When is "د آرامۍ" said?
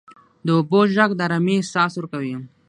1.15-1.55